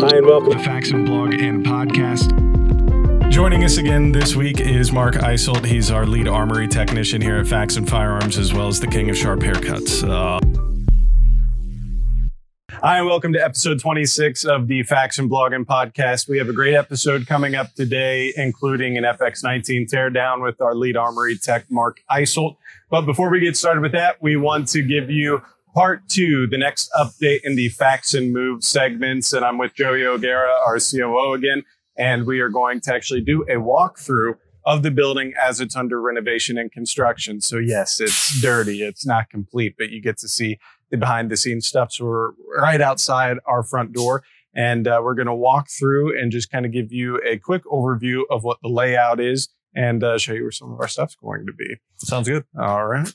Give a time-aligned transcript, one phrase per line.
[0.00, 2.30] Hi, and welcome to the Faxon blog and podcast.
[3.30, 5.64] Joining us again this week is Mark Eisolt.
[5.64, 9.16] He's our lead armory technician here at Faxon Firearms, as well as the king of
[9.16, 10.08] sharp haircuts.
[10.08, 10.38] Uh,
[12.80, 14.84] Hi, and welcome to episode 26 of the
[15.24, 16.28] blog and podcast.
[16.28, 20.96] We have a great episode coming up today, including an FX19 teardown with our lead
[20.96, 22.56] armory tech, Mark Eisolt.
[22.88, 25.42] But before we get started with that, we want to give you
[25.74, 29.32] part two, the next update in the Faxon Move segments.
[29.32, 31.64] And I'm with Joey O'Gara, our COO again,
[31.96, 34.34] and we are going to actually do a walkthrough
[34.64, 37.40] of the building as it's under renovation and construction.
[37.40, 40.58] So yes, it's dirty, it's not complete, but you get to see
[40.90, 41.92] the behind the scenes stuff.
[41.92, 44.22] So we're right outside our front door.
[44.54, 47.64] And uh, we're going to walk through and just kind of give you a quick
[47.66, 51.14] overview of what the layout is and uh, show you where some of our stuff's
[51.14, 51.76] going to be.
[51.98, 52.44] Sounds good.
[52.58, 53.12] All right.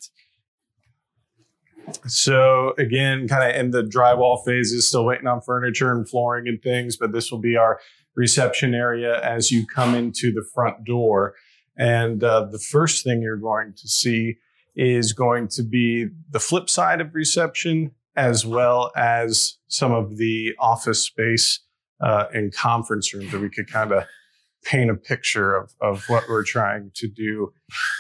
[2.08, 6.62] So again, kind of in the drywall phases, still waiting on furniture and flooring and
[6.62, 7.80] things, but this will be our
[8.16, 11.36] reception area as you come into the front door.
[11.78, 14.38] And uh, the first thing you're going to see
[14.76, 20.54] is going to be the flip side of reception, as well as some of the
[20.60, 21.60] office space
[22.02, 24.04] uh, and conference rooms that we could kind of
[24.64, 27.52] paint a picture of, of what we're trying to do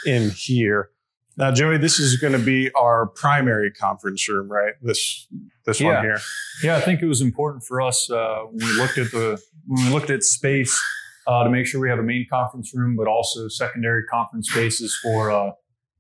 [0.05, 0.89] in here.
[1.37, 4.73] Now, Joey, this is going to be our primary conference room, right?
[4.81, 5.27] This
[5.65, 5.93] this Yeah.
[5.95, 6.19] one here.
[6.63, 9.85] Yeah, I think it was important for us uh, when we looked at the when
[9.85, 10.79] we looked at space
[11.25, 14.95] uh, to make sure we have a main conference room, but also secondary conference spaces
[15.01, 15.51] for uh,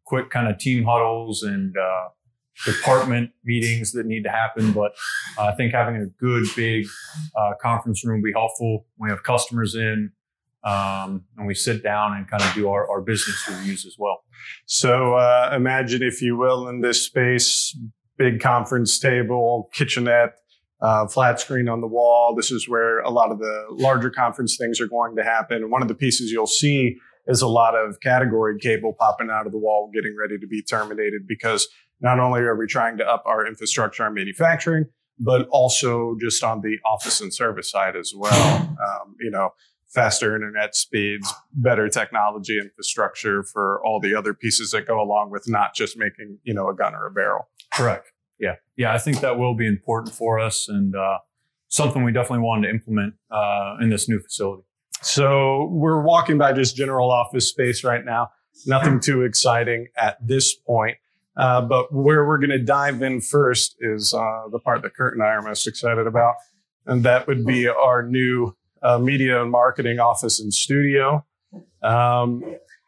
[0.05, 2.09] quick kind of team huddles and uh,
[2.65, 4.71] department meetings that need to happen.
[4.73, 4.91] But
[5.39, 6.85] I think having a good big
[7.35, 8.85] uh, conference room will be helpful.
[8.97, 10.11] when We have customers in.
[10.65, 14.22] Um, and we sit down and kind of do our, our business reviews as well.
[14.65, 17.77] So uh, imagine, if you will, in this space,
[18.17, 20.35] big conference table, kitchenette,
[20.81, 22.35] uh, flat screen on the wall.
[22.35, 25.69] This is where a lot of the larger conference things are going to happen.
[25.69, 29.53] One of the pieces you'll see is a lot of category cable popping out of
[29.53, 31.67] the wall, getting ready to be terminated because
[32.01, 34.85] not only are we trying to up our infrastructure and manufacturing,
[35.19, 38.69] but also just on the office and service side as well.
[38.83, 39.51] Um, you know,
[39.93, 45.47] faster internet speeds, better technology infrastructure for all the other pieces that go along with
[45.47, 47.47] not just making, you know, a gun or a barrel.
[47.73, 48.11] Correct.
[48.39, 48.55] Yeah.
[48.75, 48.93] Yeah.
[48.93, 51.19] I think that will be important for us and uh,
[51.69, 54.63] something we definitely wanted to implement uh, in this new facility.
[55.01, 58.31] So we're walking by just general office space right now.
[58.65, 60.97] Nothing too exciting at this point.
[61.35, 65.15] Uh, but where we're going to dive in first is uh, the part that Kurt
[65.15, 66.35] and I are most excited about.
[66.85, 71.25] And that would be our new uh, media and marketing office and studio.
[71.81, 72.43] Um,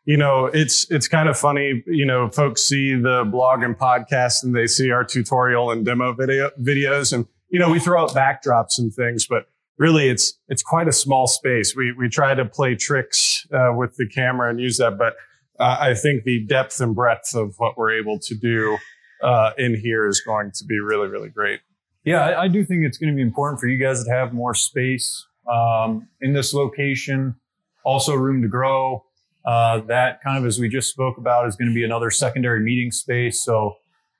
[0.05, 1.83] you know, it's it's kind of funny.
[1.87, 6.13] You know, folks see the blog and podcast, and they see our tutorial and demo
[6.13, 9.47] video videos, and you know, we throw out backdrops and things, but
[9.77, 11.75] really, it's it's quite a small space.
[11.75, 15.15] We we try to play tricks uh, with the camera and use that, but
[15.59, 18.77] uh, I think the depth and breadth of what we're able to do
[19.23, 21.61] uh, in here is going to be really really great.
[22.03, 24.31] Yeah, I, I do think it's going to be important for you guys to have
[24.33, 27.35] more space um, in this location.
[27.83, 29.03] Also, room to grow.
[29.45, 32.59] Uh, that kind of, as we just spoke about, is going to be another secondary
[32.59, 33.43] meeting space.
[33.43, 33.75] So,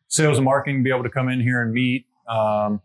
[0.07, 2.81] sales and marketing be able to come in here and meet, um,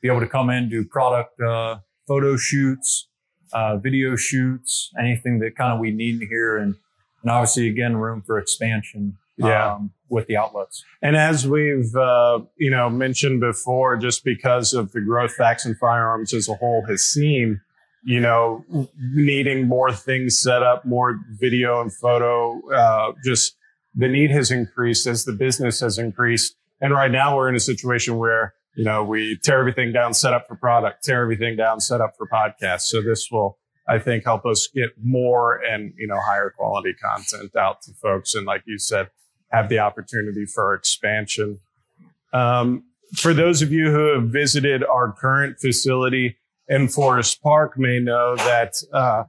[0.00, 3.08] be able to come in do product uh, photo shoots,
[3.52, 6.76] uh, video shoots, anything that kind of we need here, and
[7.22, 9.18] and obviously again room for expansion.
[9.38, 9.72] Yeah.
[9.72, 10.84] um, with the outlets.
[11.00, 16.34] And as we've uh, you know mentioned before, just because of the growth Faxon Firearms
[16.34, 17.60] as a whole has seen,
[18.04, 18.64] you know,
[18.98, 23.56] needing more things set up, more video and photo, uh, just
[23.94, 26.56] the need has increased as the business has increased.
[26.80, 30.34] And right now we're in a situation where you know we tear everything down, set
[30.34, 32.82] up for product, tear everything down, set up for podcasts.
[32.82, 33.58] So this will.
[33.88, 38.34] I think help us get more and you know higher quality content out to folks,
[38.34, 39.08] and like you said,
[39.50, 41.60] have the opportunity for expansion.
[42.32, 42.84] Um,
[43.14, 46.38] for those of you who have visited our current facility
[46.68, 49.24] in Forest Park, may know that uh,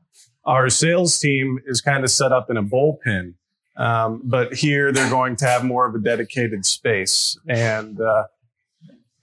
[0.45, 3.33] our sales team is kind of set up in a bullpen.
[3.75, 8.25] Um, but here they're going to have more of a dedicated space, and uh,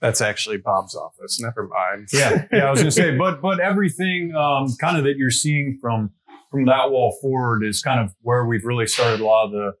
[0.01, 1.39] that's actually Bob's office.
[1.39, 2.09] Never mind.
[2.11, 2.65] Yeah, yeah.
[2.65, 6.11] I was gonna say, but but everything um, kind of that you're seeing from
[6.49, 9.73] from that wall forward is kind of where we've really started a lot of the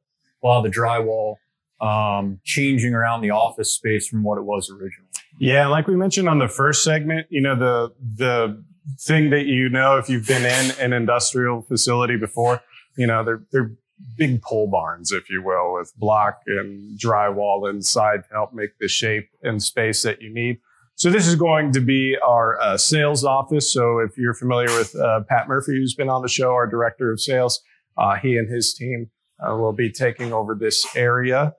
[0.43, 1.35] a lot of the drywall
[1.81, 5.09] um, changing around the office space from what it was originally.
[5.39, 8.63] Yeah, like we mentioned on the first segment, you know, the the
[8.99, 12.61] thing that you know if you've been in an industrial facility before,
[12.95, 13.71] you know, they're they're
[14.17, 18.87] big pole barns, if you will, with block and drywall inside to help make the
[18.87, 20.57] shape and space that you need.
[20.95, 23.71] So this is going to be our uh, sales office.
[23.71, 27.11] So if you're familiar with uh, Pat Murphy, who's been on the show, our director
[27.11, 27.61] of sales,
[27.97, 29.09] uh, he and his team
[29.39, 31.53] uh, will be taking over this area,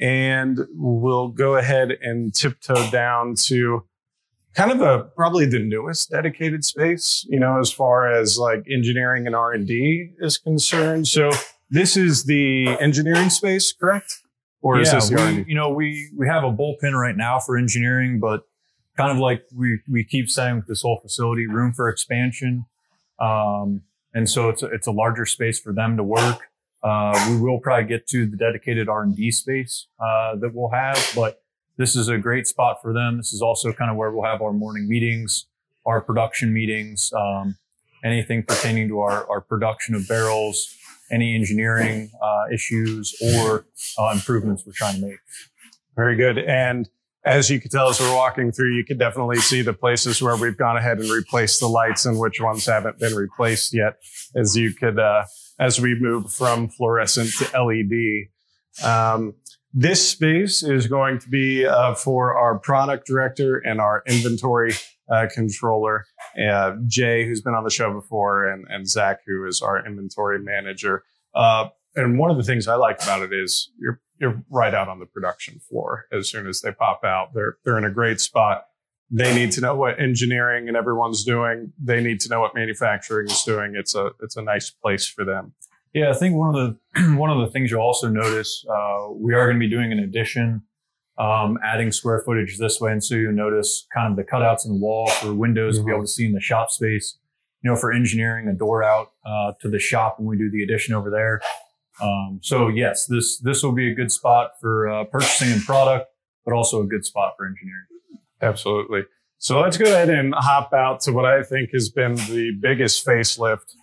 [0.00, 3.84] and we'll go ahead and tiptoe down to
[4.54, 7.24] kind of a probably the newest dedicated space.
[7.28, 11.06] You know, as far as like engineering and R and D is concerned.
[11.06, 11.30] So
[11.70, 14.20] this is the engineering space, correct?
[14.60, 18.18] Or is this we, you know we we have a bullpen right now for engineering,
[18.18, 18.42] but
[18.98, 22.66] kind of like we, we keep saying with this whole facility, room for expansion.
[23.20, 23.82] Um,
[24.12, 26.50] and so it's a, it's a larger space for them to work.
[26.82, 30.70] Uh, we will probably get to the dedicated R and D space uh, that we'll
[30.70, 31.40] have, but
[31.76, 33.16] this is a great spot for them.
[33.18, 35.46] This is also kind of where we'll have our morning meetings,
[35.86, 37.56] our production meetings, um,
[38.04, 40.76] anything pertaining to our, our production of barrels,
[41.10, 43.66] any engineering uh, issues or
[43.98, 45.18] uh, improvements we're trying to make.
[45.96, 46.38] Very good.
[46.38, 46.88] And
[47.24, 50.36] as you can tell as we're walking through, you can definitely see the places where
[50.36, 53.94] we've gone ahead and replaced the lights and which ones haven't been replaced yet.
[54.34, 55.24] As you could, uh,
[55.58, 58.28] as we move from fluorescent to LED.
[58.84, 59.34] Um,
[59.74, 64.72] this space is going to be uh, for our product director and our inventory
[65.10, 66.06] uh, controller,
[66.40, 70.38] uh, Jay, who's been on the show before, and, and Zach, who is our inventory
[70.38, 71.04] manager.
[71.34, 74.88] Uh, and one of the things I like about it is you're you're right out
[74.88, 77.34] on the production floor as soon as they pop out.
[77.34, 78.66] They're they're in a great spot.
[79.10, 81.72] They need to know what engineering and everyone's doing.
[81.82, 83.74] They need to know what manufacturing is doing.
[83.74, 85.54] It's a it's a nice place for them.
[85.94, 89.34] Yeah, I think one of the one of the things you'll also notice uh, we
[89.34, 90.62] are going to be doing an addition,
[91.18, 94.72] um, adding square footage this way, and so you'll notice kind of the cutouts in
[94.72, 95.82] the wall for windows mm-hmm.
[95.82, 97.18] to be able to see in the shop space.
[97.62, 100.62] You know, for engineering, a door out uh, to the shop when we do the
[100.62, 101.40] addition over there.
[102.00, 106.08] Um, so yes, this this will be a good spot for uh, purchasing and product,
[106.44, 107.86] but also a good spot for engineering.
[108.40, 109.02] Absolutely.
[109.38, 113.04] So let's go ahead and hop out to what I think has been the biggest
[113.04, 113.74] facelift,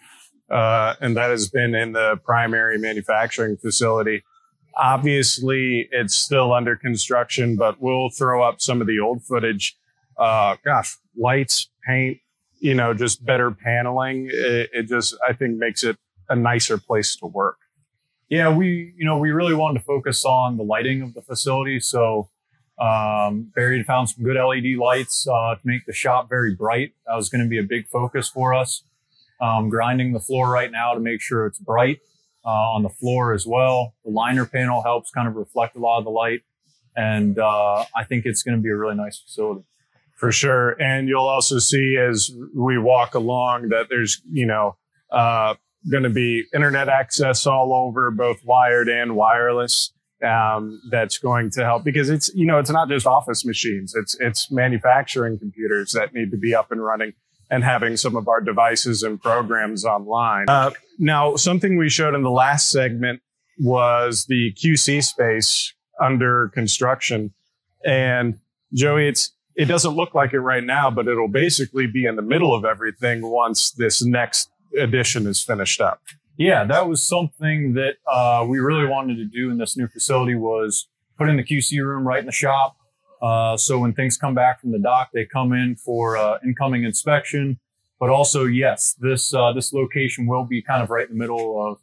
[0.49, 4.23] uh, and that has been in the primary manufacturing facility.
[4.77, 9.77] Obviously, it's still under construction, but we'll throw up some of the old footage.
[10.17, 12.17] Uh, gosh, lights, paint,
[12.59, 14.27] you know, just better paneling.
[14.29, 15.97] It, it just, I think, makes it
[16.29, 17.57] a nicer place to work.
[18.27, 21.79] Yeah, we you know we really wanted to focus on the lighting of the facility.
[21.79, 22.29] So
[22.79, 26.93] um, Barry found some good LED lights uh, to make the shop very bright.
[27.05, 28.83] That was going to be a big focus for us.
[29.39, 31.99] Um, grinding the floor right now to make sure it's bright
[32.45, 33.95] uh, on the floor as well.
[34.05, 36.41] The liner panel helps kind of reflect a lot of the light,
[36.95, 39.65] and uh, I think it's going to be a really nice facility.
[40.15, 44.77] For sure, and you'll also see as we walk along that there's you know
[45.11, 45.55] uh,
[45.89, 49.91] going to be internet access all over, both wired and wireless.
[50.25, 54.15] Um, that's going to help because it's you know it's not just office machines; it's
[54.21, 57.13] it's manufacturing computers that need to be up and running
[57.55, 60.45] and having some of our devices and programs online.
[60.49, 63.21] Uh, now, something we showed in the last segment
[63.59, 67.33] was the QC space under construction,
[67.85, 68.37] and
[68.73, 72.21] Joey, it's it doesn't look like it right now, but it'll basically be in the
[72.21, 76.01] middle of everything once this next edition is finished up.
[76.37, 80.35] Yeah, that was something that uh, we really wanted to do in this new facility
[80.35, 82.75] was put in the QC room right in the shop.
[83.21, 86.83] Uh, so when things come back from the dock, they come in for uh, incoming
[86.83, 87.59] inspection.
[87.99, 91.65] But also, yes, this uh, this location will be kind of right in the middle
[91.65, 91.79] of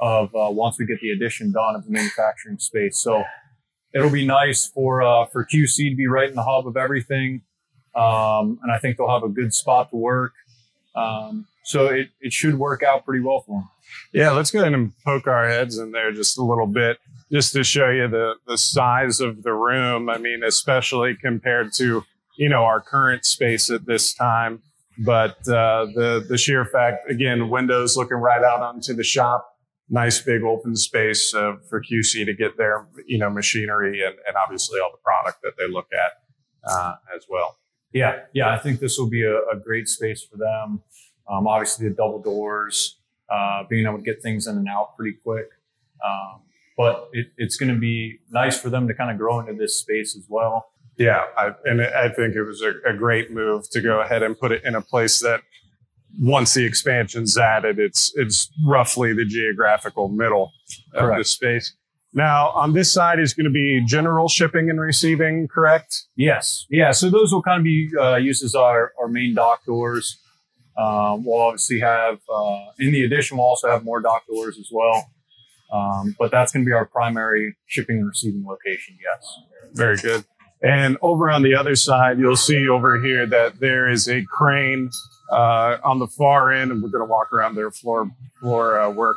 [0.00, 2.98] of uh, once we get the addition done of the manufacturing space.
[2.98, 3.22] So
[3.94, 7.42] it'll be nice for uh, for QC to be right in the hub of everything,
[7.94, 10.32] um, and I think they'll have a good spot to work.
[10.94, 13.68] Um, so it, it should work out pretty well for them.
[14.12, 16.98] Yeah, let's go ahead and poke our heads in there just a little bit,
[17.30, 20.08] just to show you the the size of the room.
[20.08, 22.04] I mean, especially compared to
[22.36, 24.62] you know our current space at this time.
[24.98, 29.56] But uh, the the sheer fact, again, windows looking right out onto the shop,
[29.88, 34.36] nice big open space uh, for QC to get their you know machinery and, and
[34.42, 37.56] obviously all the product that they look at uh, as well.
[37.92, 40.82] Yeah, yeah, I think this will be a, a great space for them.
[41.28, 45.16] Um, obviously, the double doors, uh, being able to get things in and out pretty
[45.24, 45.48] quick.
[46.04, 46.42] Um,
[46.80, 49.78] but it, it's going to be nice for them to kind of grow into this
[49.78, 50.70] space as well.
[50.96, 54.38] Yeah, I, and I think it was a, a, great move to go ahead and
[54.38, 55.42] put it in a place that
[56.18, 60.52] once the expansion's added, it's it's roughly the geographical middle
[60.94, 61.76] of the space.
[62.14, 66.04] Now, on this side is going to be general shipping and receiving, correct?
[66.16, 66.64] Yes.
[66.70, 66.92] Yeah.
[66.92, 70.18] So those will kind of be uh, used as our, our main dock doors.
[70.78, 74.70] Um, we'll obviously have, uh, in the addition, we'll also have more dock doors as
[74.72, 75.10] well.
[75.72, 79.38] Um, but that's going to be our primary shipping and receiving location, yes.
[79.74, 80.24] Very good.
[80.62, 84.90] And over on the other side, you'll see over here that there is a crane
[85.32, 88.10] uh, on the far end, and we're going to walk around their floor
[88.40, 89.16] floor uh, work.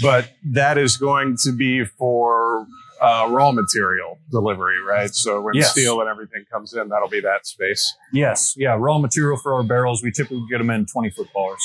[0.00, 2.66] But that is going to be for
[3.00, 5.14] uh, raw material delivery, right?
[5.14, 5.72] So when Yes.
[5.72, 7.94] steel and everything comes in, that'll be that space.
[8.12, 10.02] Yes, yeah, raw material for our barrels.
[10.02, 11.62] We typically get them in 20 foot bars.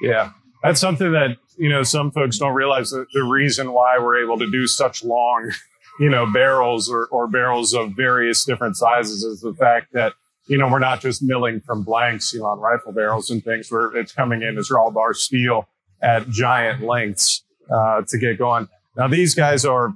[0.00, 0.30] Yeah.
[0.66, 4.36] That's something that, you know, some folks don't realize that the reason why we're able
[4.38, 5.52] to do such long,
[6.00, 10.14] you know, barrels or, or barrels of various different sizes is the fact that,
[10.48, 13.70] you know, we're not just milling from blanks, you know, on rifle barrels and things
[13.70, 15.68] where it's coming in as raw bar steel
[16.02, 18.68] at giant lengths uh, to get going.
[18.96, 19.94] Now these guys are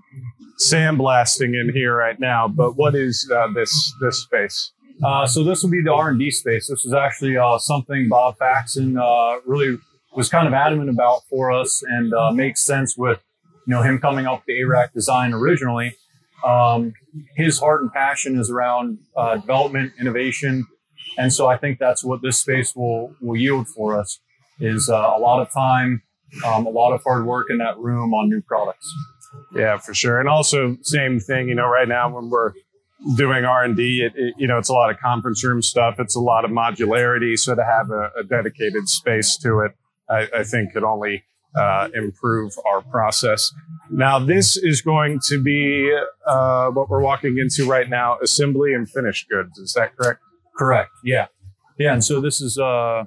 [0.61, 4.71] sandblasting in here right now, but what is uh, this this space?
[5.03, 6.69] Uh, so this will be the R and D space.
[6.69, 9.79] This is actually uh, something Bob Faxon uh, really
[10.15, 13.21] was kind of adamant about for us, and uh, makes sense with
[13.67, 15.97] you know him coming up the ARAK design originally.
[16.45, 16.95] Um,
[17.37, 20.67] his heart and passion is around uh, development, innovation,
[21.19, 24.21] and so I think that's what this space will will yield for us
[24.61, 26.03] is uh, a lot of time,
[26.45, 28.93] um, a lot of hard work in that room on new products.
[29.55, 30.21] Yeah, for sure.
[30.21, 31.49] And also, same thing.
[31.49, 32.53] You know, right now when we're
[33.17, 35.97] doing R and D, you know, it's a lot of conference room stuff.
[35.99, 37.39] It's a lot of modularity.
[37.39, 39.73] So to have a, a dedicated space to it,
[40.11, 41.25] I, I think could only
[41.55, 43.53] uh, improve our process.
[43.91, 45.93] Now, this is going to be
[46.27, 49.59] uh, what we're walking into right now: assembly and finished goods.
[49.59, 50.21] Is that correct?
[50.57, 50.91] Correct.
[51.05, 51.27] Yeah.
[51.79, 51.95] Yeah.
[51.95, 53.05] And so this is uh,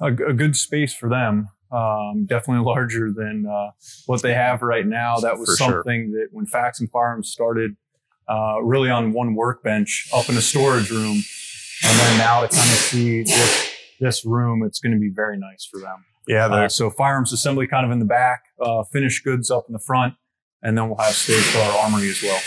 [0.00, 1.48] a, a good space for them.
[1.72, 3.70] Um, definitely larger than uh,
[4.04, 5.16] what they have right now.
[5.16, 5.70] That was For sure.
[5.70, 7.76] something that when Faxon Firearms started,
[8.28, 11.22] uh, really on one workbench up in a storage room,
[11.84, 13.71] and then now to kind of see this,
[14.02, 16.04] this room, it's going to be very nice for them.
[16.28, 16.46] Yeah.
[16.46, 19.78] Uh, so firearms assembly kind of in the back, uh, finished goods up in the
[19.78, 20.14] front,
[20.62, 22.40] and then we'll have space for our armory as well.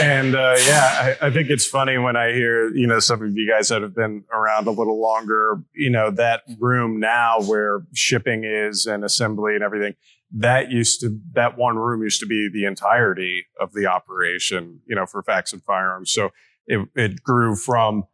[0.00, 3.36] And uh, yeah, I, I think it's funny when I hear, you know, some of
[3.36, 7.82] you guys that have been around a little longer, you know, that room now where
[7.92, 9.94] shipping is and assembly and everything,
[10.32, 14.94] that used to, that one room used to be the entirety of the operation, you
[14.94, 16.12] know, for Faxon Firearms.
[16.12, 16.30] So
[16.66, 18.04] it, it grew from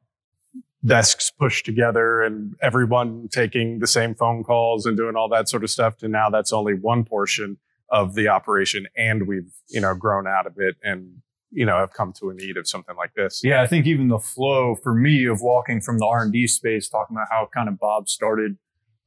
[0.85, 5.65] desks pushed together and everyone taking the same phone calls and doing all that sort
[5.65, 7.57] of stuff to now that's only one portion
[7.91, 11.93] of the operation and we've you know grown out of it and you know have
[11.93, 13.41] come to a need of something like this.
[13.43, 16.47] Yeah, I think even the flow for me of walking from the R and D
[16.47, 18.59] space, talking about how kind of Bob started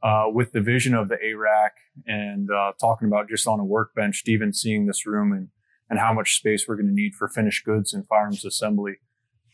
[0.02, 1.72] uh, with the vision of the ARAK
[2.08, 5.50] and uh, talking about just on a workbench, even seeing this room and
[5.90, 8.98] and how much space we're going to need for finished goods and firearms assembly,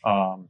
[0.04, 0.48] um,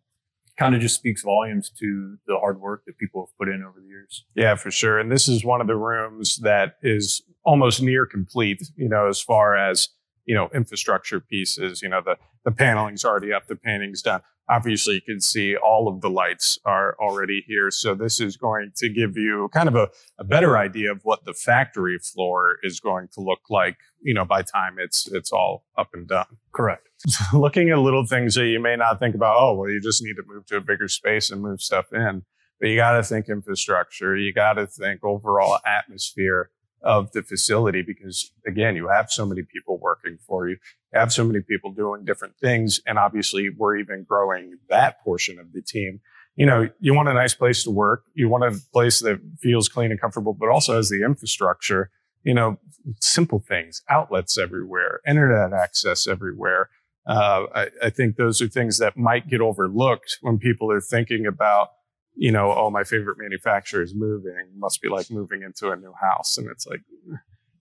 [0.57, 3.81] kind of just speaks volumes to the hard work that people have put in over
[3.81, 4.25] the years.
[4.35, 4.99] yeah for sure.
[4.99, 9.21] And this is one of the rooms that is almost near complete you know as
[9.21, 9.89] far as
[10.25, 11.83] you know infrastructure pieces.
[11.83, 14.21] You know the the paneling's already up the painting's done.
[14.49, 17.71] Obviously you can see all of the lights are already here.
[17.71, 21.25] So this is going to give you kind of a, a better idea of what
[21.25, 25.65] the factory floor is going to look like you know by time it's it's all
[25.77, 26.27] up and done.
[26.53, 26.86] Correct.
[27.35, 30.15] looking at little things that you may not think about oh well you just need
[30.17, 32.25] to move to a bigger space and move stuff in.
[32.59, 36.51] But you got to think infrastructure you got to think overall atmosphere
[36.83, 40.57] of the facility because again you have so many people working for you
[40.93, 45.39] you have so many people doing different things and obviously we're even growing that portion
[45.39, 46.01] of the team.
[46.37, 49.69] You know you want a nice place to work you want a place that feels
[49.69, 51.91] clean and comfortable but also has the infrastructure
[52.25, 52.59] you know
[53.01, 56.69] simple things outlets everywhere internet access everywhere
[57.07, 61.27] uh, I, I think those are things that might get overlooked when people are thinking
[61.27, 61.69] about,
[62.15, 64.49] you know, oh, my favorite manufacturer is moving.
[64.59, 66.81] Must be like moving into a new house, and it's like,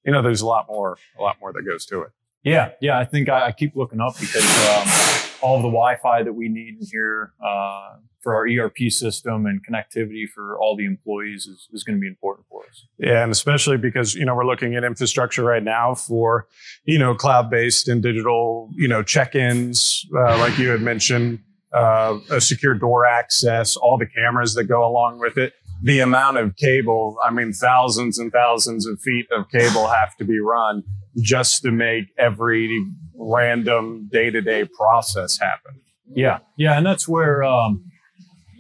[0.06, 2.12] you know, there's a lot more, a lot more that goes to it.
[2.44, 3.00] Yeah, yeah.
[3.00, 6.50] I think I, I keep looking up because um, all of the Wi-Fi that we
[6.50, 11.70] need in here uh, for our ERP system and connectivity for all the employees is,
[11.72, 12.88] is going to be important for us.
[12.98, 16.48] Yeah, and especially because you know we're looking at infrastructure right now for
[16.86, 21.40] you know cloud-based and digital you know check-ins, uh, like you had mentioned,
[21.72, 25.54] uh, a secure door access, all the cameras that go along with it.
[25.84, 30.26] The amount of cable, I mean, thousands and thousands of feet of cable have to
[30.26, 30.84] be run
[31.22, 35.82] just to make every random day-to-day process happen.
[36.14, 37.84] Yeah, yeah, and that's where um,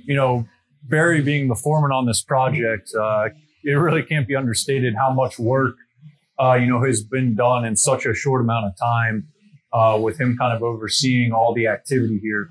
[0.05, 0.47] you know
[0.83, 3.29] Barry being the foreman on this project, uh,
[3.63, 5.75] it really can't be understated how much work
[6.39, 9.27] uh, you know has been done in such a short amount of time.
[9.73, 12.47] Uh, with him kind of overseeing all the activity here,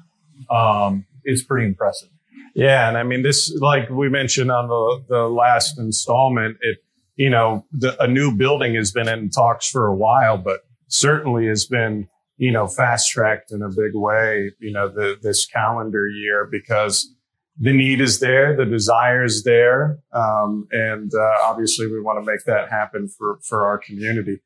[0.50, 2.11] um, it's pretty impressive.
[2.54, 6.78] Yeah, and I mean this, like we mentioned on the the last installment, it
[7.16, 11.47] you know the, a new building has been in talks for a while, but certainly
[11.47, 16.09] has been you know, fast tracked in a big way, you know, the, this calendar
[16.09, 17.14] year because
[17.59, 22.25] the need is there, the desire is there, um, and uh, obviously we want to
[22.25, 24.40] make that happen for for our community.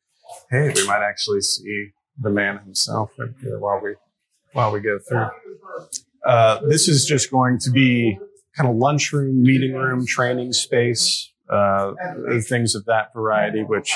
[0.50, 1.88] Hey, we might actually see
[2.20, 3.94] the man himself right here while we
[4.52, 5.28] while we go through.
[6.26, 8.18] Uh, this is just going to be
[8.54, 11.92] kind of lunchroom, meeting room, training space, uh,
[12.42, 13.94] things of that variety, which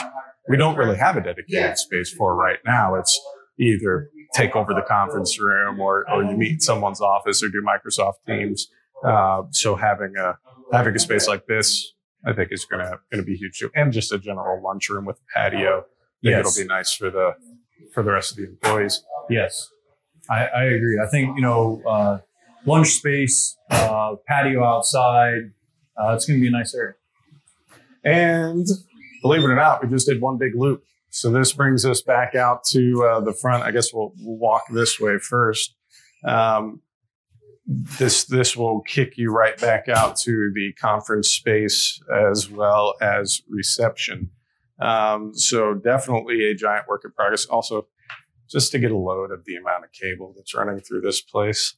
[0.49, 2.95] we don't really have a dedicated space for right now.
[2.95, 3.21] It's
[3.59, 8.15] either take over the conference room or, or you meet someone's office or do Microsoft
[8.27, 8.69] Teams.
[9.05, 10.39] Uh, so having a
[10.73, 11.93] having a space like this,
[12.25, 15.39] I think, is gonna gonna be huge too, and just a general lunchroom with a
[15.39, 15.79] patio.
[15.79, 15.85] I think
[16.23, 16.39] Yes.
[16.57, 17.33] it'll be nice for the
[17.93, 19.03] for the rest of the employees.
[19.29, 19.69] Yes,
[20.31, 20.99] I, I agree.
[21.05, 22.19] I think you know, uh,
[22.65, 25.51] lunch space, uh, patio outside.
[26.01, 26.95] Uh, it's going to be a nice area.
[28.05, 28.67] And
[29.23, 30.85] believe it or not, we just did one big loop.
[31.11, 33.65] So this brings us back out to uh, the front.
[33.65, 35.75] I guess we'll, we'll walk this way first.
[36.25, 36.81] Um,
[37.67, 43.43] this this will kick you right back out to the conference space as well as
[43.49, 44.31] reception.
[44.81, 47.45] Um, so definitely a giant work in progress.
[47.47, 47.87] Also,
[48.51, 51.77] just to get a load of the amount of cable that's running through this place.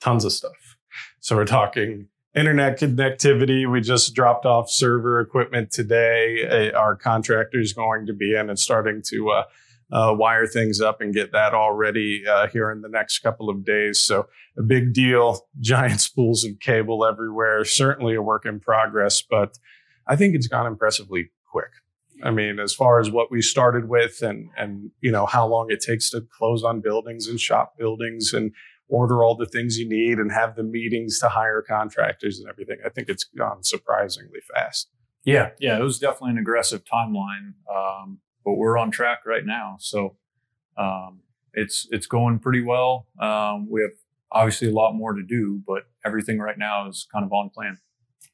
[0.00, 0.76] Tons of stuff.
[1.18, 3.70] So we're talking internet connectivity.
[3.70, 6.70] We just dropped off server equipment today.
[6.72, 9.44] Uh, Our contractor is going to be in and starting to uh,
[9.92, 13.50] uh, wire things up and get that all ready uh, here in the next couple
[13.50, 13.98] of days.
[13.98, 17.64] So a big deal, giant spools of cable everywhere.
[17.64, 19.58] Certainly a work in progress, but
[20.06, 21.70] I think it's gone impressively quick.
[22.22, 25.70] I mean, as far as what we started with and, and, you know, how long
[25.70, 28.52] it takes to close on buildings and shop buildings and
[28.90, 32.78] order all the things you need and have the meetings to hire contractors and everything.
[32.84, 34.90] I think it's gone surprisingly fast.
[35.24, 39.76] Yeah, yeah, it was definitely an aggressive timeline, um, but we're on track right now.
[39.78, 40.16] So
[40.76, 41.20] um,
[41.52, 43.06] it's it's going pretty well.
[43.20, 43.92] Um, we have
[44.32, 47.78] obviously a lot more to do, but everything right now is kind of on plan.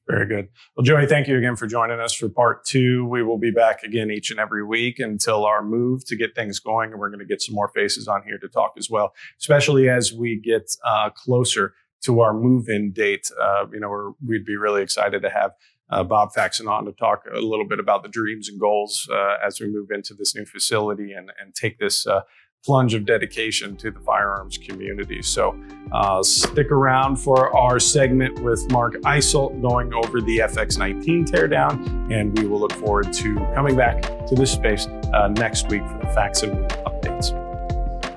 [0.09, 0.49] Very good.
[0.77, 3.05] Well, Joey, thank you again for joining us for part two.
[3.07, 6.61] We will be back again each and every week until our move to get things
[6.61, 6.92] going.
[6.92, 9.88] And we're going to get some more faces on here to talk as well, especially
[9.88, 13.29] as we get uh, closer to our move in date.
[13.40, 15.53] Uh, you know, we're, we'd be really excited to have
[15.90, 19.37] uh, Bob Faxon on to talk a little bit about the dreams and goals uh,
[19.45, 22.21] as we move into this new facility and, and take this uh,
[22.66, 25.22] plunge of dedication to the firearms community.
[25.22, 25.59] So
[25.92, 32.37] uh, stick around for our segment with Mark Isolt going over the FX19 teardown, and
[32.37, 36.09] we will look forward to coming back to this space uh, next week for the
[36.12, 36.95] Faxon updates.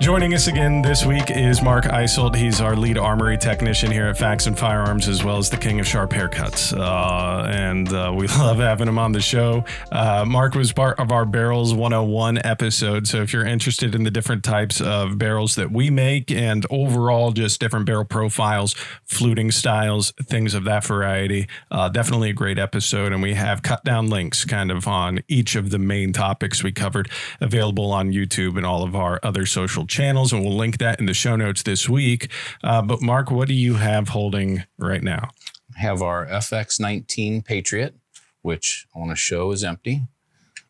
[0.09, 2.35] Joining us again this week is Mark Isolt.
[2.35, 5.85] He's our lead armory technician here at Faxon Firearms, as well as the king of
[5.85, 6.75] sharp haircuts.
[6.75, 9.63] Uh, and uh, we love having him on the show.
[9.91, 13.07] Uh, Mark was part of our Barrels 101 episode.
[13.07, 17.31] So if you're interested in the different types of barrels that we make and overall
[17.31, 18.73] just different barrel profiles,
[19.05, 23.13] fluting styles, things of that variety, uh, definitely a great episode.
[23.13, 26.71] And we have cut down links kind of on each of the main topics we
[26.71, 30.99] covered available on YouTube and all of our other social channels, and we'll link that
[30.99, 32.31] in the show notes this week.
[32.63, 35.29] Uh, but Mark, what do you have holding right now?
[35.75, 37.95] I have our FX19 Patriot,
[38.41, 40.03] which I want to show is empty.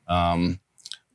[0.08, 0.60] Um,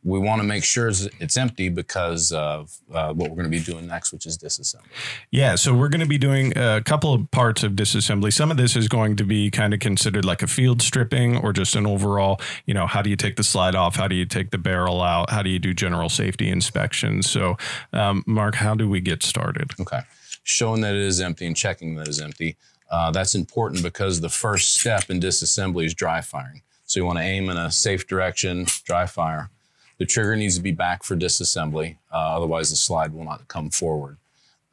[0.05, 3.65] we want to make sure it's empty because of uh, what we're going to be
[3.65, 4.83] doing next, which is disassembly.
[5.31, 8.31] Yeah, so we're going to be doing a couple of parts of disassembly.
[8.31, 11.55] Some of this is going to be kind of considered like a field stripping or
[11.55, 13.97] just an overall, you know, how do you take the slide off?
[13.97, 15.31] How do you take the barrel out?
[15.31, 17.29] How do you do general safety inspections?
[17.29, 17.57] So,
[17.95, 19.71] um, Mark, how do we get started?
[19.81, 20.01] Okay.
[20.43, 22.57] Showing that it is empty and checking that it is empty.
[22.91, 26.61] Uh, that's important because the first step in disassembly is dry firing.
[26.85, 29.49] So you want to aim in a safe direction, dry fire.
[30.05, 33.71] The trigger needs to be back for disassembly, uh, otherwise the slide will not come
[33.71, 34.19] forward.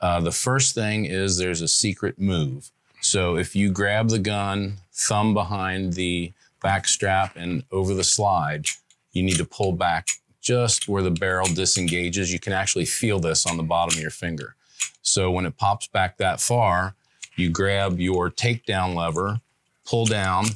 [0.01, 2.69] Uh, the first thing is there's a secret move.
[2.99, 8.65] So if you grab the gun, thumb behind the back strap and over the slide,
[9.13, 10.09] you need to pull back
[10.41, 12.33] just where the barrel disengages.
[12.33, 14.55] You can actually feel this on the bottom of your finger.
[15.01, 16.95] So when it pops back that far,
[17.37, 19.39] you grab your takedown lever,
[19.85, 20.47] pull down,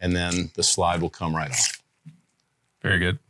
[0.00, 1.80] and then the slide will come right off.
[2.82, 3.20] Very good.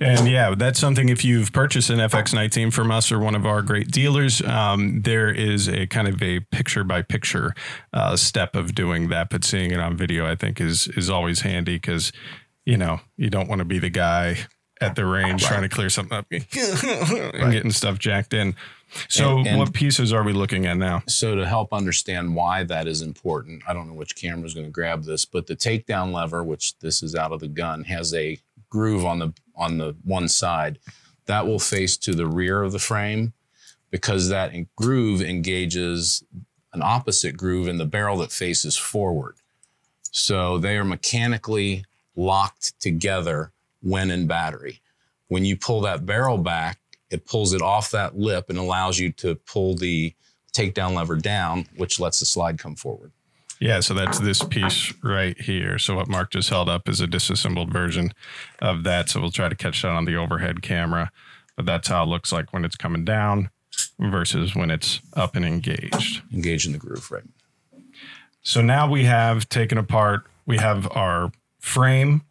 [0.00, 3.62] And yeah, that's something if you've purchased an FX19 from us or one of our
[3.62, 7.54] great dealers, um, there is a kind of a picture by picture
[7.92, 9.30] uh, step of doing that.
[9.30, 12.12] But seeing it on video, I think, is is always handy because
[12.66, 14.38] you know you don't want to be the guy
[14.80, 18.54] at the range trying to clear something up and getting stuff jacked in.
[19.08, 21.02] So, And- and- what pieces are we looking at now?
[21.08, 24.66] So to help understand why that is important, I don't know which camera is going
[24.66, 28.14] to grab this, but the takedown lever, which this is out of the gun, has
[28.14, 28.38] a
[28.70, 30.78] groove on the on the one side,
[31.26, 33.32] that will face to the rear of the frame
[33.90, 36.22] because that groove engages
[36.72, 39.36] an opposite groove in the barrel that faces forward.
[40.10, 44.80] So they are mechanically locked together when in battery.
[45.28, 46.78] When you pull that barrel back,
[47.10, 50.14] it pulls it off that lip and allows you to pull the
[50.52, 53.12] takedown lever down, which lets the slide come forward.
[53.60, 55.78] Yeah, so that's this piece right here.
[55.78, 58.12] So what Mark just held up is a disassembled version
[58.60, 59.08] of that.
[59.08, 61.10] So we'll try to catch that on the overhead camera.
[61.56, 63.50] But that's how it looks like when it's coming down
[63.98, 66.22] versus when it's up and engaged.
[66.32, 67.24] Engaged in the groove, right?
[68.42, 72.22] So now we have taken apart, we have our frame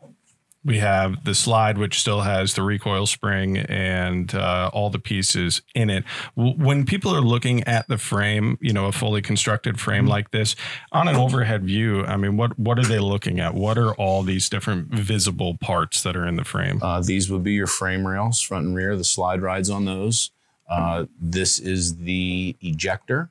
[0.64, 5.62] we have the slide, which still has the recoil spring and uh, all the pieces
[5.74, 6.04] in it.
[6.36, 10.12] When people are looking at the frame, you know, a fully constructed frame mm-hmm.
[10.12, 10.56] like this,
[10.92, 13.54] on an overhead view, I mean, what what are they looking at?
[13.54, 16.82] What are all these different visible parts that are in the frame?
[16.82, 18.98] Uh, these would be your frame rails, front and rear.
[18.98, 20.32] The slide rides on those.
[20.70, 23.30] Uh, this is the ejector.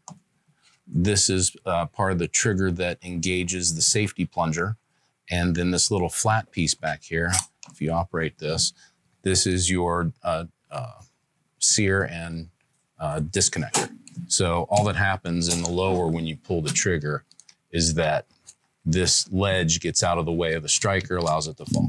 [0.87, 4.77] This is uh, part of the trigger that engages the safety plunger.
[5.31, 7.33] And then this little flat piece back here,
[7.71, 8.73] if you operate this,
[9.23, 11.01] this is your uh, uh,
[11.59, 12.49] sear and
[12.99, 13.91] uh, disconnector.
[14.29, 17.25] So all that happens in the lower when you pull the trigger
[17.71, 18.27] is that
[18.85, 21.89] this ledge gets out of the way of the striker, allows it to fall.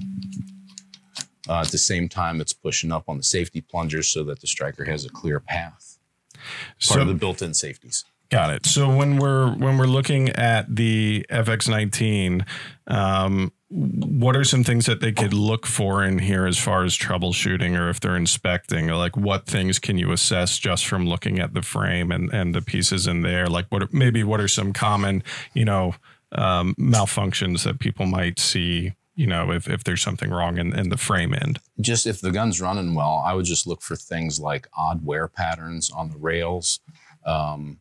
[1.48, 4.48] Uh, at the same time, it's pushing up on the safety plungers so that the
[4.48, 6.00] striker has a clear path.
[6.34, 6.44] Part
[6.80, 8.04] so, of the built-in safeties.
[8.30, 8.66] Got it.
[8.66, 12.46] So when we're when we're looking at the FX19,
[12.88, 16.98] um, what are some things that they could look for in here as far as
[16.98, 21.40] troubleshooting, or if they're inspecting, or like what things can you assess just from looking
[21.40, 23.48] at the frame and and the pieces in there?
[23.48, 25.96] Like what maybe what are some common you know
[26.34, 30.90] um, malfunctions that people might see you know, if, if there's something wrong in, in
[30.90, 31.60] the frame end.
[31.82, 35.28] Just if the gun's running well, I would just look for things like odd wear
[35.28, 36.82] patterns on the rails.
[37.26, 37.80] Um,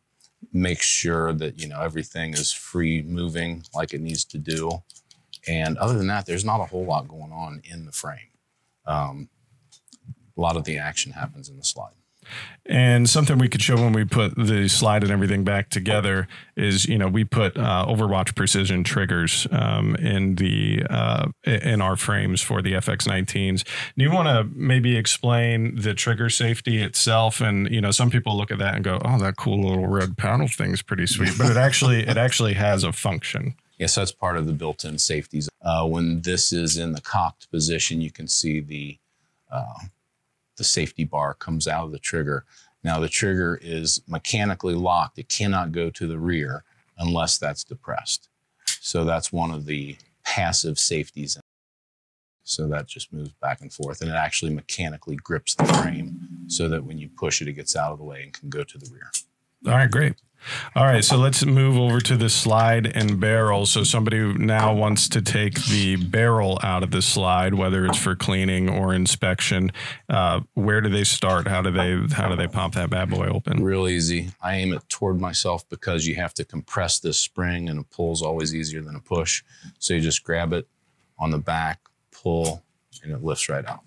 [0.53, 4.71] make sure that you know everything is free moving like it needs to do.
[5.47, 8.31] And other than that there's not a whole lot going on in the frame.
[8.85, 9.29] Um,
[10.37, 11.93] a lot of the action happens in the slide
[12.69, 16.85] and something we could show when we put the slide and everything back together is,
[16.85, 22.41] you know, we put uh, Overwatch precision triggers um, in the uh, in our frames
[22.41, 23.63] for the FX19s.
[23.97, 27.39] Do you want to maybe explain the trigger safety itself?
[27.39, 30.17] And you know, some people look at that and go, "Oh, that cool little red
[30.17, 33.55] panel thing's pretty sweet," but it actually it actually has a function.
[33.77, 35.49] Yes, that's part of the built-in safeties.
[35.61, 38.97] Uh, when this is in the cocked position, you can see the
[39.51, 39.85] uh,
[40.57, 42.45] the safety bar comes out of the trigger.
[42.83, 45.17] Now the trigger is mechanically locked.
[45.19, 46.63] It cannot go to the rear
[46.97, 48.29] unless that's depressed.
[48.65, 51.37] So that's one of the passive safeties.
[52.43, 56.17] So that just moves back and forth and it actually mechanically grips the frame
[56.47, 58.63] so that when you push it, it gets out of the way and can go
[58.63, 59.11] to the rear.
[59.65, 60.15] All right, great.
[60.75, 63.65] All right, so let's move over to the slide and barrel.
[63.65, 68.15] So somebody now wants to take the barrel out of the slide, whether it's for
[68.15, 69.71] cleaning or inspection.
[70.09, 71.47] Uh, where do they start?
[71.47, 73.63] How do they how do they pop that bad boy open?
[73.63, 74.29] Real easy.
[74.41, 78.13] I aim it toward myself because you have to compress this spring, and a pull
[78.13, 79.43] is always easier than a push.
[79.79, 80.67] So you just grab it
[81.19, 81.79] on the back,
[82.11, 82.63] pull,
[83.03, 83.81] and it lifts right out.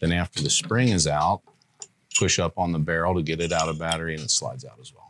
[0.00, 1.42] Then after the spring is out,
[2.18, 4.78] push up on the barrel to get it out of battery, and it slides out
[4.80, 5.05] as well.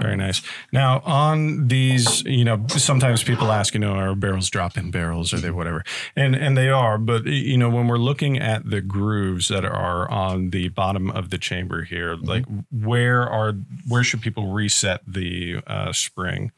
[0.00, 0.42] Very nice.
[0.72, 5.32] Now, on these, you know, sometimes people ask, you know, are barrels drop in barrels?
[5.32, 5.84] Are they whatever?
[6.16, 10.10] And and they are, but you know, when we're looking at the grooves that are
[10.10, 12.26] on the bottom of the chamber here, mm-hmm.
[12.26, 13.52] like where are
[13.86, 16.50] where should people reset the uh, spring?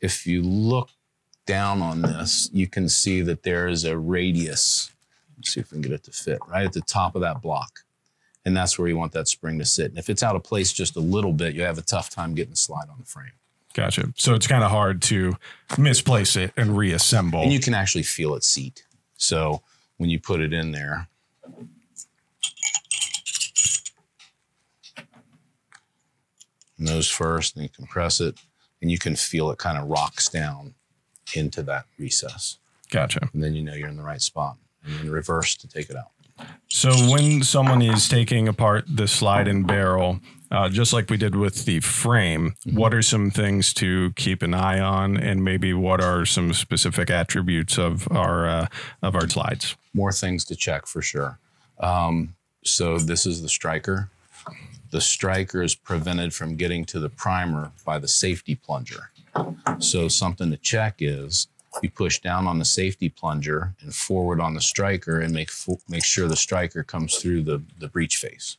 [0.00, 0.90] If you look
[1.46, 4.92] down on this, you can see that there is a radius.
[5.36, 7.42] Let's see if we can get it to fit right at the top of that
[7.42, 7.80] block
[8.46, 9.90] and that's where you want that spring to sit.
[9.90, 12.32] And if it's out of place just a little bit, you have a tough time
[12.34, 13.32] getting the slide on the frame.
[13.74, 14.12] Gotcha.
[14.16, 15.36] So it's kind of hard to
[15.76, 17.42] misplace it and reassemble.
[17.42, 18.84] And you can actually feel it seat.
[19.16, 19.62] So
[19.96, 21.08] when you put it in there,
[26.78, 28.38] nose first, and you compress it,
[28.80, 30.74] and you can feel it kind of rocks down
[31.34, 32.58] into that recess.
[32.90, 33.28] Gotcha.
[33.32, 34.56] And then you know you're in the right spot.
[34.84, 36.12] And then reverse to take it out.
[36.68, 40.20] So when someone is taking apart the slide and barrel,
[40.50, 42.76] uh, just like we did with the frame, mm-hmm.
[42.76, 47.10] what are some things to keep an eye on, and maybe what are some specific
[47.10, 48.66] attributes of our uh,
[49.02, 49.76] of our slides?
[49.94, 51.38] More things to check for sure.
[51.78, 54.10] Um, so this is the striker.
[54.90, 59.10] The striker is prevented from getting to the primer by the safety plunger.
[59.78, 61.48] So something to check is
[61.82, 65.80] you push down on the safety plunger and forward on the striker and make fu-
[65.88, 68.56] make sure the striker comes through the the breech face.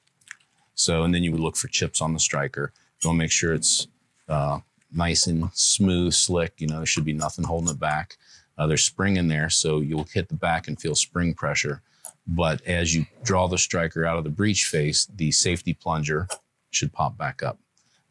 [0.76, 2.72] So and then you would look for chips on the striker.
[3.02, 3.88] You want to make sure it's
[4.28, 4.60] uh,
[4.92, 6.54] nice and smooth, slick.
[6.58, 8.18] You know, there should be nothing holding it back.
[8.58, 11.82] Uh, there's spring in there, so you'll hit the back and feel spring pressure.
[12.28, 16.28] But as you draw the striker out of the breech face, the safety plunger
[16.72, 17.60] should pop back up.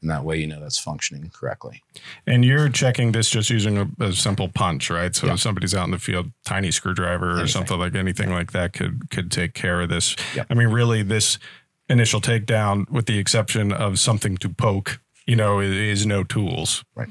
[0.03, 1.83] And that way, you know that's functioning correctly.
[2.27, 5.15] And you're checking this just using a, a simple punch, right?
[5.15, 5.35] So Yeah.
[5.35, 7.49] if somebody's out in the field, tiny screwdriver or Anything.
[7.49, 10.15] something like anything like that could could take care of this.
[10.35, 10.45] Yeah.
[10.51, 11.39] I mean, really, this
[11.89, 16.85] initial takedown, with the exception of something to poke, you know, is, is no tools.
[16.95, 17.09] Right.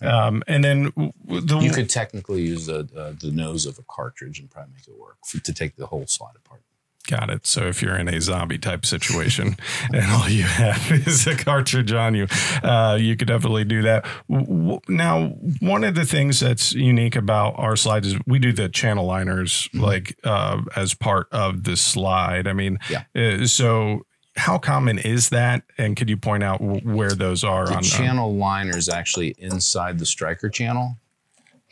[0.00, 0.92] Um, and then
[1.26, 4.88] the You could technically use the uh, the nose of a cartridge and probably make
[4.88, 6.62] it work for, to take the whole slide apart.
[7.08, 7.46] Got it.
[7.46, 9.56] So if you're in a zombie type situation
[9.92, 12.26] and all you have is a cartridge on you,
[12.62, 14.06] uh, you could definitely do that.
[14.88, 15.28] Now,
[15.60, 19.68] one of the things that's unique about our slides is we do the channel liners
[19.74, 22.46] like uh, as part of the slide.
[22.46, 23.02] I mean, Yeah.
[23.16, 25.64] uh, so how common is that?
[25.76, 29.34] And could you point out w- where those are The on channel liner is actually
[29.38, 30.96] inside the striker channel,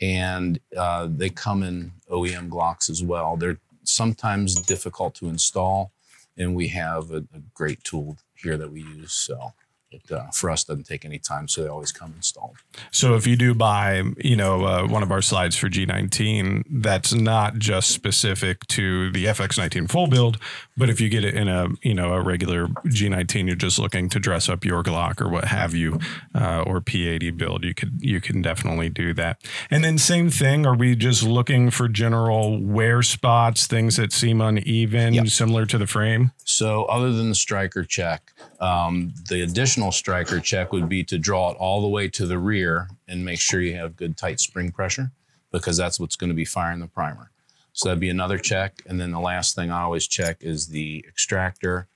[0.01, 3.37] and uh, they come in OEM Glocks as well.
[3.37, 3.57] They're
[3.91, 5.91] sometimes difficult to install,
[6.37, 9.13] and we have a, a great tool here that we use.
[9.13, 9.53] So
[9.91, 12.57] it uh, for us doesn't take any time, so they always come installed.
[12.91, 17.13] So if you do buy, you know, uh, one of our slides for G19, that's
[17.13, 20.37] not just specific to the FX19 full build,
[20.77, 24.09] but if you get it in a, you know, a regular G19, you're just looking
[24.09, 25.99] to dress up your Glock or what have you,
[26.33, 29.41] uh, or P80 build, you could, you can definitely do that.
[29.69, 34.41] And then same thing, are we just looking for general wear spots, things that seem
[34.41, 35.27] uneven, Yep.
[35.27, 36.31] similar to the frame?
[36.43, 41.49] So, other than the striker check, um, the additional striker check would be to draw
[41.49, 44.71] it all the way to the rear and make sure you have good tight spring
[44.71, 45.11] pressure
[45.51, 47.31] because that's what's going to be firing the primer.
[47.73, 48.83] So, that'd be another check.
[48.85, 51.87] And then the last thing I always check is the extractor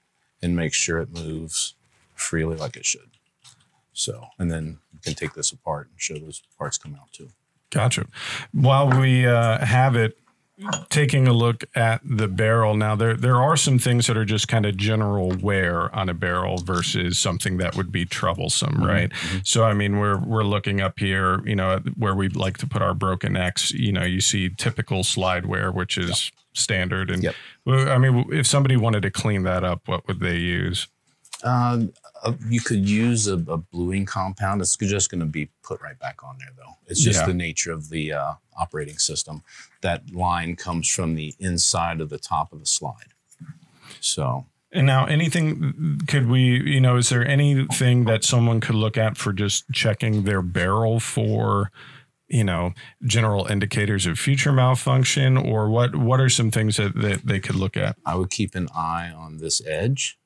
[0.41, 1.75] and make sure it moves
[2.15, 3.09] freely like it should.
[3.93, 7.29] So, and then you can take this apart and show those parts come out too.
[7.69, 8.07] Gotcha.
[8.51, 10.17] While we uh, have it,
[10.89, 14.47] taking a look at the barrel now, there there are some things that are just
[14.47, 19.11] kind of general wear on a barrel versus something that would be troublesome, right?
[19.43, 22.81] So I mean, we're we're looking up here, you know, where we like to put
[22.81, 23.71] our broken X.
[23.71, 27.35] You know, you see typical slide wear, which is standard, and Yep.
[27.67, 30.87] I mean, if somebody wanted to clean that up, what would they use?
[31.43, 31.87] Uh,
[32.23, 34.61] uh, you could use a, a bluing compound.
[34.61, 36.77] It's just going to be put right back on there, though.
[36.87, 37.25] It's just Yeah.
[37.27, 39.43] the nature of the uh, operating system.
[39.81, 43.13] That line comes from the inside of the top of the slide.
[43.99, 48.97] So, And now, anything could we, you know, is there anything that someone could look
[48.97, 51.71] at for just checking their barrel for,
[52.27, 52.73] you know,
[53.05, 55.95] general indicators of future malfunction, or what?
[55.95, 57.95] What are some things that, that they could look at?
[58.05, 60.17] I would keep an eye on this edge.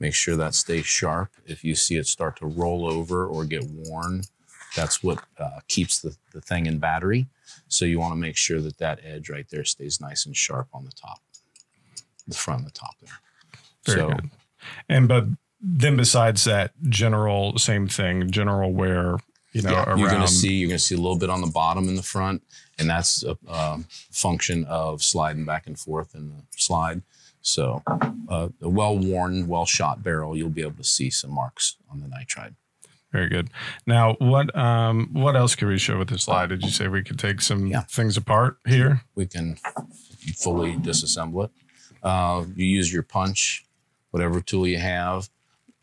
[0.00, 1.30] Make sure that stays sharp.
[1.44, 4.22] If you see it start to roll over or get worn,
[4.76, 7.26] that's what uh, keeps the, the thing in battery.
[7.68, 10.68] So you want to make sure that that edge right there stays nice and sharp
[10.72, 11.20] on the top,
[12.26, 13.18] the front and the top there.
[13.86, 14.30] Very so good.
[14.88, 15.24] And but
[15.60, 19.18] then besides that, general same thing, general wear,
[19.52, 19.98] you know, yeah, around.
[19.98, 21.96] you're going to see you're going to see a little bit on the bottom and
[21.96, 22.42] the front,
[22.78, 27.02] and that's a, um function of sliding back and forth in the slide.
[27.40, 27.82] So,
[28.28, 32.56] uh, a well-worn, well-shot barrel, you'll be able to see some marks on the nitride.
[33.12, 33.48] Very good.
[33.86, 36.50] Now, what um what else could we show with the slide?
[36.50, 37.82] Did you say we could take some Yeah.
[37.82, 39.02] things apart here?
[39.14, 39.56] We can
[40.36, 41.50] fully disassemble it.
[42.02, 43.64] Uh, you use your punch,
[44.10, 45.28] whatever tool you have.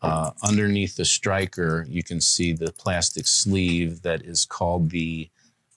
[0.02, 5.28] Uh, underneath the striker, you can see the plastic sleeve that is called the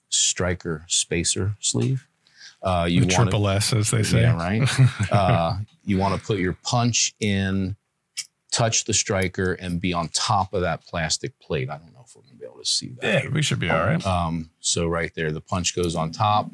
[0.08, 2.06] striker spacer sleeve.
[2.62, 4.20] Uh, you the want to triple S, as they say.
[4.20, 4.68] Yeah, right.
[5.12, 7.74] uh, you want to put your punch in,
[8.50, 11.70] touch the striker, and be on top of that plastic plate.
[11.70, 13.24] I don't know if we're going to be able to see that.
[13.24, 14.04] Yeah, we should be all right.
[14.06, 16.50] Um, so right there, the punch goes on top.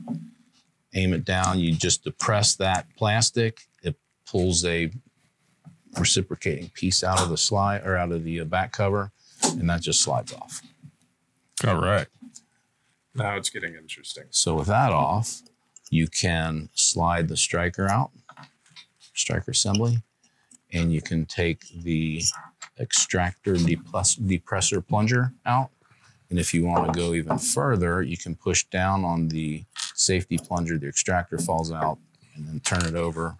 [0.94, 1.58] Aim it down.
[1.58, 3.62] You just depress that plastic.
[3.82, 4.90] It pulls a
[5.98, 9.80] reciprocating piece out of the slide or out of the uh, back cover, and that
[9.80, 10.62] just slides off.
[11.66, 12.06] All right.
[13.14, 14.24] Now it's getting interesting.
[14.30, 15.40] So with that off,
[15.90, 18.10] you can slide the striker out,
[19.14, 20.02] striker assembly,
[20.72, 22.22] and you can take the
[22.78, 25.70] extractor depress- depressor plunger out.
[26.28, 30.38] And if you want to go even further, you can push down on the safety
[30.38, 31.98] plunger, the extractor falls out,
[32.34, 33.36] and then turn it over,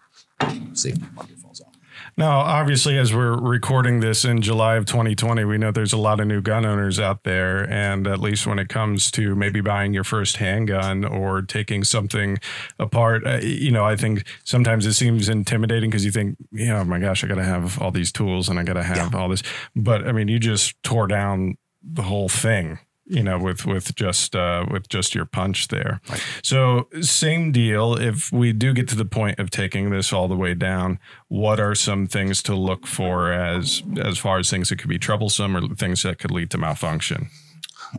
[0.73, 1.76] safety plunger falls out.
[2.15, 6.19] Now, obviously, as we're recording this in July of 2020, we know there's a lot
[6.19, 7.69] of new gun owners out there.
[7.69, 12.39] And at least when it comes to maybe buying your first handgun or taking something
[12.79, 16.85] apart, uh, you know, I think sometimes it seems intimidating because you think, yeah, oh
[16.85, 19.29] my gosh, I got to have all these tools and I got to have all
[19.29, 19.43] this.
[19.75, 22.79] But I mean, you just tore down the whole thing
[23.09, 26.23] you know with with just uh, with just your punch there Right.
[26.43, 30.35] so same deal if we do get to the point of taking this all the
[30.35, 34.77] way down what are some things to look for as as far as things that
[34.79, 37.29] could be troublesome or things that could lead to malfunction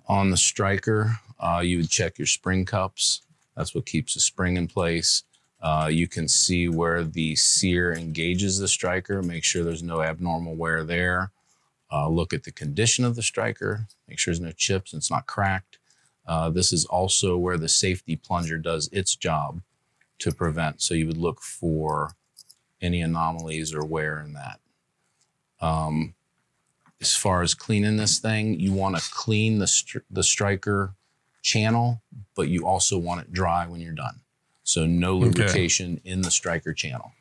[0.07, 3.23] On the striker, uh, you would check your spring cups.
[3.57, 5.25] That's what keeps the spring in place.
[5.63, 9.23] Uh, you can see where the sear engages the striker.
[9.23, 11.31] Make sure there's no abnormal wear there.
[11.91, 13.87] Uh, look at the condition of the striker.
[14.09, 15.79] Make sure there's no chips and it's not cracked.
[16.27, 19.63] Uh, this is also where the safety plunger does its job
[20.19, 20.83] to prevent.
[20.83, 22.13] So you would look for
[22.83, 24.61] any anomalies or wear in that.
[25.61, 26.15] Um,
[27.01, 30.95] as far as cleaning this thing, you want to clean the str- the striker
[31.43, 32.03] channel,
[32.35, 34.21] but you also want it dry when you're done.
[34.65, 35.25] So no Okay.
[35.27, 37.13] lubrication in the striker channel.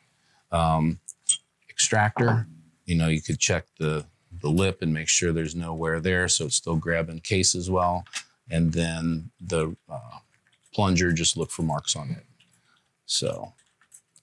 [0.52, 1.00] Um,
[1.70, 2.48] extractor,
[2.86, 4.06] you know, you could check the
[4.42, 7.70] the lip and make sure there's no wear there, so it's still grabbing case as
[7.70, 8.06] well.
[8.50, 10.20] And then the uh,
[10.74, 12.24] plunger, just look for marks on it.
[13.06, 13.54] So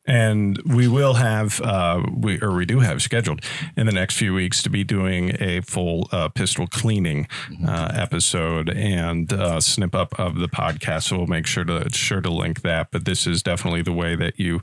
[0.06, 3.40] and we will have uh, we or we do have scheduled
[3.76, 7.26] in the next few weeks to be doing a full uh, pistol cleaning
[7.66, 11.04] uh, episode and uh, snip up of the podcast.
[11.04, 12.90] So we'll make sure to sure to link that.
[12.90, 14.60] But this is definitely the way that you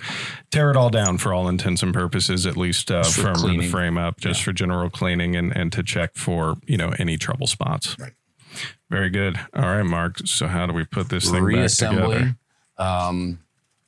[0.51, 3.97] tear it all down for all intents and purposes, at least uh, from the frame
[3.97, 7.97] up, just for general cleaning and and to check for you know any trouble spots.
[7.99, 8.13] Right.
[8.89, 9.39] Very good.
[9.55, 10.19] All right, Mark.
[10.25, 12.35] So how do we put this thing back together?
[12.77, 13.39] Um,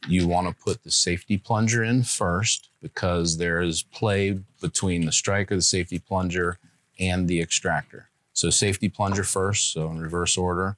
[0.08, 5.12] you want to put the safety plunger in first because there is play between the
[5.12, 6.58] striker, the safety plunger,
[7.00, 8.10] and the extractor.
[8.34, 10.78] So safety plunger first, so in reverse order.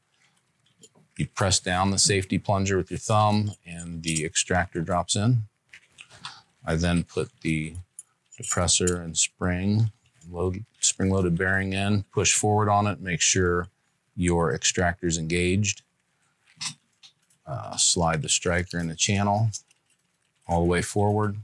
[1.18, 5.44] You press down the safety plunger with your thumb and the extractor drops in.
[6.66, 7.76] I then put the
[8.40, 9.92] depressor and spring,
[10.30, 13.68] load, spring loaded bearing in, push forward on it, make sure
[14.16, 15.84] your extractor is engaged
[17.48, 19.50] uh, slide the striker in the channel
[20.48, 21.38] all the way forward,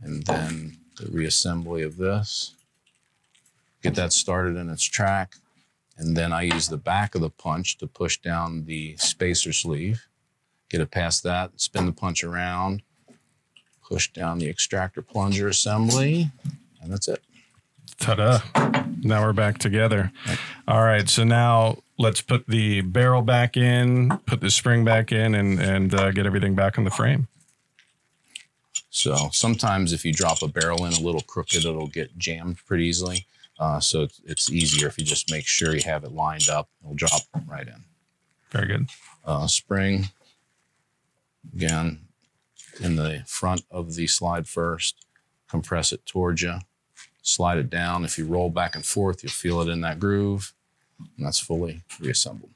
[0.00, 2.54] and then the reassembly of this.
[3.82, 5.36] Get that started in its track,
[5.96, 10.06] and then I use the back of the punch to push down the spacer sleeve.
[10.70, 12.82] Get it past that, spin the punch around,
[13.86, 16.30] push down the extractor plunger assembly,
[16.80, 17.22] and that's it.
[17.98, 18.40] Ta-da.
[19.02, 20.10] Now we're back together.
[20.66, 21.08] All right.
[21.08, 25.94] So now let's put the barrel back in, put the spring back in, and and
[25.94, 27.28] uh, get everything back on the frame.
[28.90, 32.86] So sometimes if you drop a barrel in a little crooked, it'll get jammed pretty
[32.86, 33.26] easily.
[33.58, 36.68] Uh, so it's, it's easier if you just make sure you have it lined up.
[36.82, 37.84] It'll drop right in.
[38.50, 38.88] Very good.
[39.24, 40.10] Uh, spring,
[41.54, 42.00] again,
[42.80, 45.06] in the front of the slide first.
[45.48, 46.58] Compress it towards you.
[47.22, 48.04] Slide it down.
[48.04, 50.52] If you roll back and forth, you'll feel it in that groove.
[50.98, 52.50] And that's fully reassembled.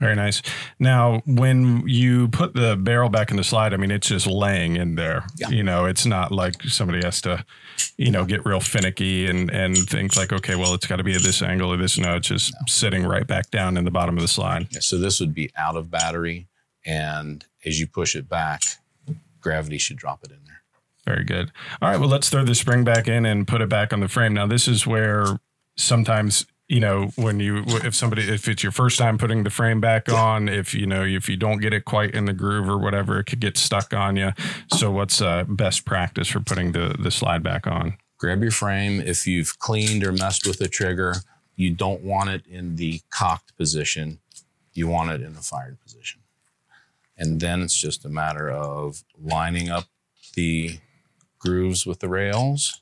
[0.00, 0.42] Very nice.
[0.78, 4.76] Now, when you put the barrel back in the slide, I mean, it's just laying
[4.76, 5.24] in there.
[5.36, 5.50] Yeah.
[5.50, 7.44] You know, it's not like somebody has to,
[7.96, 11.14] you know, get real finicky and and think like, okay, well, it's got to be
[11.14, 11.96] at this angle or this.
[11.96, 14.66] No, it's just sitting right back down in the bottom of the slide.
[14.72, 16.48] Yeah, so this would be out of battery.
[16.84, 18.62] And as you push it back,
[19.40, 20.62] gravity should drop it in there.
[21.06, 21.52] Very good.
[21.80, 22.00] All right.
[22.00, 24.34] Well, let's throw the spring back in and put it back on the frame.
[24.34, 25.38] Now, this is where
[25.76, 29.80] sometimes, you know, when you, if somebody, if it's your first time putting the frame
[29.80, 32.78] back on, if, you know, if you don't get it quite in the groove or
[32.78, 34.32] whatever, it could get stuck on you.
[34.72, 37.98] So, what's uh, best practice for putting the, the slide back on?
[38.24, 39.02] grab your frame.
[39.02, 41.16] If you've cleaned or messed with the trigger,
[41.56, 44.18] you don't want it in the cocked position.
[44.72, 46.22] You want it in the fired position.
[47.18, 49.84] And then it's just a matter of lining up
[50.34, 50.78] the
[51.38, 52.80] grooves with the rails,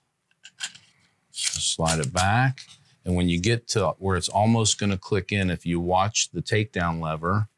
[1.32, 2.60] slide it back.
[3.04, 6.30] And when you get to where it's almost going to click in, if you watch
[6.30, 7.48] the takedown lever,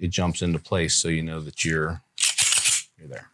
[0.00, 2.00] it jumps into place so you know that you're
[2.98, 3.30] you're there.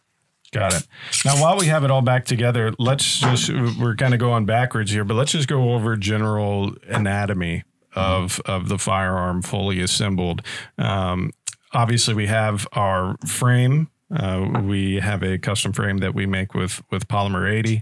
[0.51, 0.87] Got it.
[1.23, 3.49] Now, while we have it all back together, let's just,
[3.79, 7.63] we're kind of going backwards here, but let's just go over general anatomy
[7.95, 10.41] of, of the firearm fully assembled.
[10.77, 11.31] Um,
[11.71, 13.89] obviously, we have our frame.
[14.13, 17.81] Uh, we have a custom frame that we make with, with Polymer 80,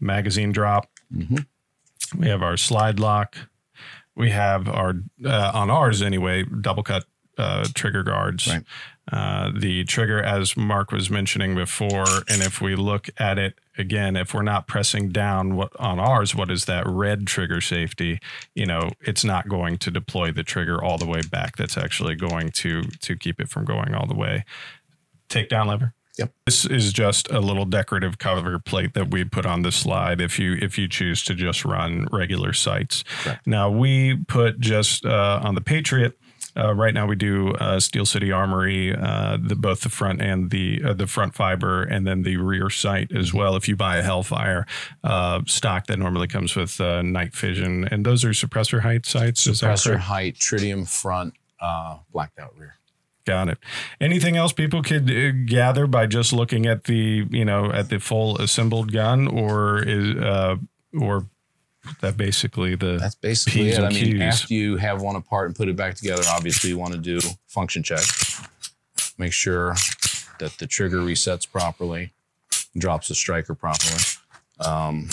[0.00, 0.88] magazine drop.
[1.14, 1.44] Mhm.
[2.16, 3.36] We have our slide lock.
[4.16, 4.94] We have our,
[5.24, 7.04] uh, on ours anyway, double cut
[7.38, 8.46] uh, trigger guards.
[8.46, 8.64] Right.
[9.12, 14.16] Uh, the trigger, as Mark was mentioning before, and if we look at it again,
[14.16, 18.18] if we're not pressing down what, on ours, what is that red trigger safety?
[18.54, 21.56] You know, it's not going to deploy the trigger all the way back.
[21.56, 24.44] That's actually going to to keep it from going all the way.
[25.28, 25.94] Takedown lever.
[26.18, 26.32] Yep.
[26.46, 30.38] This is just a little decorative cover plate that we put on the slide if
[30.38, 33.02] you if you choose to just run regular sights.
[33.22, 33.46] Correct.
[33.46, 36.16] Now we put just uh, on the Patriot.
[36.56, 40.50] Uh, right now we do uh, Steel City Armory, uh, the both the front and
[40.50, 43.56] the uh, the front fiber, and then the rear sight as well.
[43.56, 44.66] If you buy a Hellfire
[45.02, 49.44] uh, stock, that normally comes with uh, night vision, and those are suppressor height sights.
[49.44, 52.76] Suppressor height, tritium front, uh, blacked out rear.
[53.26, 53.58] Got it.
[54.00, 57.98] Anything else people could uh, gather by just looking at the you know at the
[57.98, 60.56] full assembled gun, or is uh,
[61.00, 61.26] or
[62.00, 63.84] that basically the That's basically P's it.
[63.84, 64.22] I mean, Q's.
[64.22, 67.18] after you have one apart and put it back together, obviously you want to do
[67.46, 68.04] function check.
[69.16, 69.74] Make sure
[70.38, 72.12] that the trigger resets properly,
[72.76, 74.02] drops the striker properly.
[74.60, 75.08] Um,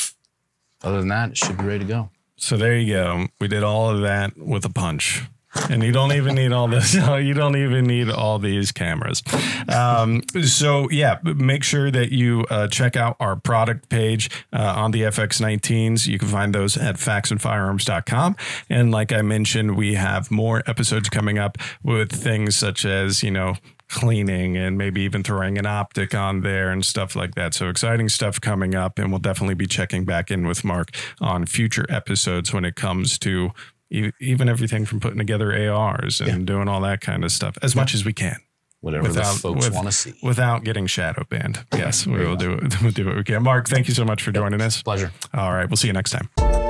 [0.84, 2.10] other than that, it should be ready to go.
[2.36, 3.28] So there you go.
[3.40, 5.24] We did all of that with a punch.
[5.70, 6.96] And you don't even need all this.
[7.22, 9.22] You don't even need all these cameras.
[9.68, 14.92] Um, so yeah, make sure that you uh, check out our product page uh, on
[14.92, 16.08] the FX19s.
[16.08, 18.36] You can find those at faxonfirearms.com.
[18.70, 23.32] And like I mentioned, we have more episodes coming up with things such as you
[23.32, 23.56] know
[23.92, 27.54] cleaning and maybe even throwing an optic on there and stuff like that.
[27.54, 31.46] So exciting stuff coming up, and we'll definitely be checking back in with Mark on
[31.46, 33.52] future episodes when it comes to
[34.20, 36.38] even everything from putting together ARs and Yeah.
[36.46, 38.38] doing all that kind of stuff as much as we can
[38.80, 40.14] Whatever Without- the folks with- want to see.
[40.24, 41.66] without getting shadow banned.
[41.72, 42.82] Yes, we will do it.
[42.82, 43.44] We'll do what we can.
[43.44, 44.82] Mark, thank you so much for joining us.
[44.82, 45.12] Pleasure.
[45.36, 46.61] All right, we'll see you next time.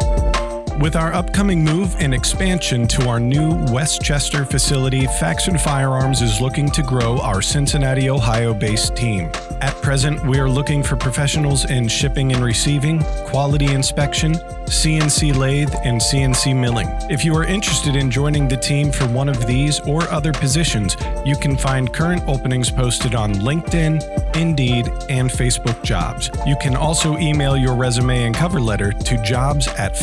[0.79, 6.71] With our upcoming move and expansion to our new Westchester facility, Faxon Firearms is looking
[6.71, 9.31] to grow our Cincinnati, Ohio based team.
[9.61, 14.33] At present, we are looking for professionals in shipping and receiving, quality inspection,
[14.65, 16.87] CNC lathe, and CNC milling.
[17.11, 20.95] If you are interested in joining the team for one of these or other positions,
[21.25, 26.31] you can find current openings posted on LinkedIn, Indeed, and Facebook Jobs.
[26.47, 29.93] You can also email your resume and cover letter to jobs at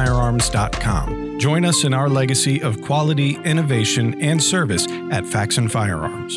[0.00, 1.38] faxonfirearms.com.
[1.38, 6.36] Join us in our legacy of quality, innovation, and service at Faxon Firearms.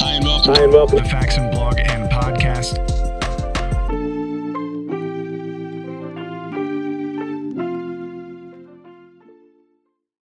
[0.00, 0.98] Hi and welcome.
[0.98, 2.97] to The Faxon